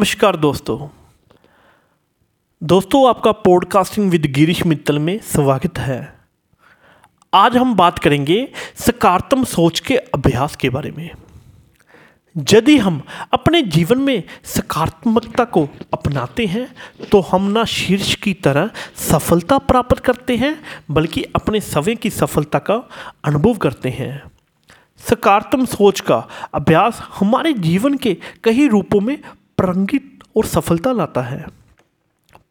[0.00, 0.76] नमस्कार दोस्तों।
[2.62, 5.98] दोस्तों, आपका पॉडकास्टिंग विद गिरीश मित्तल में स्वागत है।
[7.32, 8.38] आज हम बात करेंगे
[8.76, 11.10] सकारात्मक सोच के अभ्यास के बारे में।
[12.52, 13.00] यदि हम
[13.32, 16.66] अपने जीवन में सकारात्मकता को अपनाते हैं
[17.12, 18.70] तो हम ना शीर्ष की तरह
[19.00, 20.54] सफलता प्राप्त करते हैं,
[20.90, 22.82] बल्कि अपने समय की सफलता का
[23.24, 24.22] अनुभव करते हैं।
[25.00, 29.16] सकारात्मक सोच का अभ्यास हमारे जीवन के कई रूपों में
[29.60, 31.46] प्रंगित और सफलता लाता है।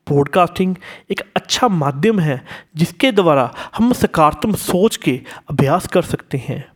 [0.07, 0.75] पॉडकास्टिंग
[1.11, 6.71] एक अच्छा माध्यम है, जिसके द्वारा हम सकारात्मक सोच के अभ्यास कर सकते हैं।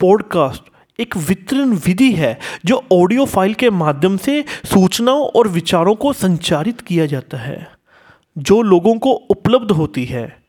[0.00, 0.62] पॉडकास्ट
[1.00, 6.80] एक वितरण विधि है, जो ऑडियो फ़ाइल के माध्यम से सूचनाओं और विचारों को संचारित
[6.80, 7.70] किया जाता है,
[8.38, 10.45] जो लोगों को उपलब्ध होती है।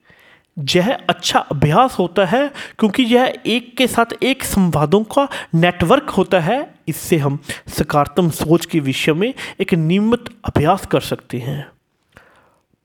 [0.60, 6.40] यह अच्छा अभ्यास होता है क्योंकि यह एक के साथ एक संवादों का नेटवर्क होता
[6.40, 11.68] है। इससे हम सकारात्मक सोच के विषय में एक नियमित अभ्यास कर सकते हैं।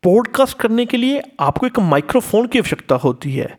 [0.03, 3.59] पॉडकास्ट करने के लिए आपको एक माइक्रोफोन की आवश्यकता होती है।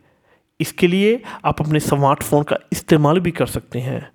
[0.59, 4.11] इसके लिए आप अपने स्मार्टफ़ोन का इस्तेमाल भी कर सकते हैं।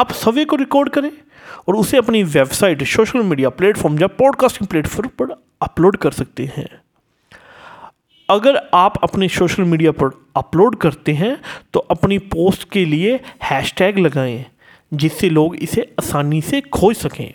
[0.00, 1.12] आप सभी को रिकॉर्ड करें
[1.68, 6.83] और उसे अपनी वेबसाइट सोशल मीडिया प्लेटफॉर्म या पॉडकास्टिंग प्लेटफॉर्म पर अपलोड कर सकते हैं।
[8.28, 11.36] अगर आप अपने सोशल मीडिया पर अपलोड करते हैं
[11.74, 14.44] तो अपनी पोस्ट के लिए हैशटैग लगाएँ,
[14.94, 17.32] जिससे लोग इसे आसानी से खोज सकें।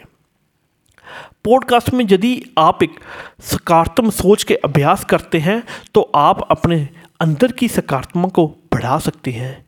[1.46, 3.00] पॉडकास्ट में यदि आप एक
[3.42, 6.88] सकारात्मक सोच के अभ्यास करते हैं तो आप अपने
[7.20, 9.66] अंदर की सकारात्मक को बढ़ा सकते हैं।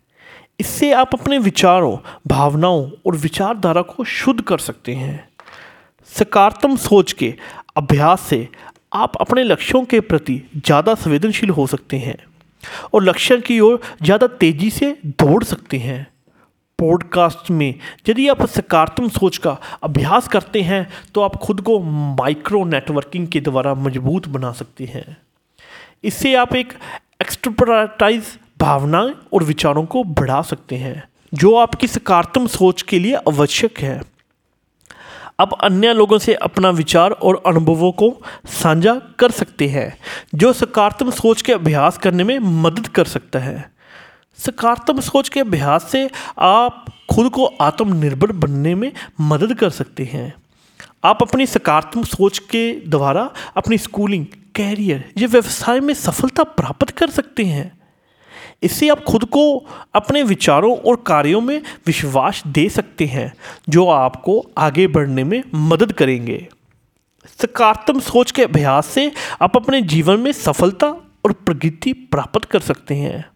[0.59, 5.27] इससे आप अपने विचारों, भावनाओं और विचारधारा को शुद्ध कर सकते हैं।
[6.09, 7.33] सकारात्मक सोच के
[7.77, 8.47] अभ्यास से
[8.91, 12.17] आप अपने लक्ष्यों के प्रति ज़्यादा संवेदनशील हो सकते हैं
[12.93, 16.05] और लक्ष्य की ओर ज़्यादा तेज़ी से दौड़ सकते हैं।
[16.79, 17.73] पॉडकास्ट में
[18.09, 21.79] यदि आप सकारात्मक सोच का अभ्यास करते हैं तो आप खुद को
[22.19, 25.17] माइक्रो नेटवर्किंग के द्वारा मज़बूत बना सकते हैं।
[26.03, 26.73] इससे आप एक
[27.21, 31.03] एक्सट्रोपराटाइज भावनाएँ और विचारों को बढ़ा सकते हैं,
[31.33, 33.99] जो आपकी सकारात्मक सोच के लिए आवश्यक है।
[35.41, 39.97] अब अन्य लोगों से अपना विचार और अनुभवों को साझा कर सकते हैं,
[40.35, 43.71] जो सकारात्मक सोच के अभ्यास करने में मदद कर सकता है।
[44.37, 46.09] सकारात्मक सोच के अभ्यास से
[46.39, 48.91] आप खुद को आत्मनिर्भर बनने में
[49.21, 50.33] मदद कर सकते हैं।
[51.03, 54.25] आप अपनी सकारात्मक सोच के द्वारा अपनी स्कूलिंग,
[54.55, 57.80] कैरियर या व्यवसाय में सफलता प्राप्त कर सकते हैं।
[58.63, 63.33] इससे आप खुद को अपने विचारों और कार्यों में विश्वास दे सकते हैं,
[63.69, 66.47] जो आपको आगे बढ़ने में मदद करेंगे।
[67.41, 69.11] सकारात्मक सोच के अभ्यास से
[69.41, 70.87] आप अपने जीवन में सफलता
[71.25, 73.29] और प्रगति प्राप्त कर सकते हैं।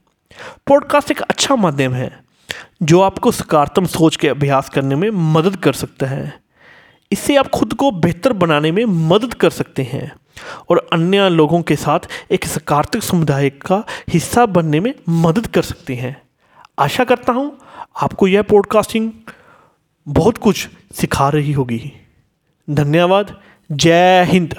[0.67, 2.23] पॉडकास्ट एक अच्छा माध्यम है,
[2.83, 6.39] जो आपको सकारात्मक सोच के अभ्यास करने में मदद कर सकता है।
[7.11, 10.15] इससे आप खुद को बेहतर बनाने में मदद कर सकते हैं।
[10.69, 11.99] और अन्य लोगों के साथ
[12.31, 16.21] एक सकारात्मक समुदाय का हिस्सा बनने में मदद कर सकते हैं।
[16.79, 17.57] आशा करता हूँ
[18.01, 19.11] आपको यह पॉडकास्टिंग
[20.07, 21.93] बहुत कुछ सिखा रही होगी।
[22.69, 24.55] धन्यवाद। जय हिंद।